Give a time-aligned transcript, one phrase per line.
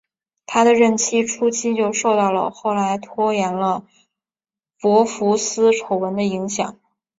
[0.47, 3.85] 他的任期初期就受到了后来拖延了
[4.79, 6.79] 博福斯丑闻的影响。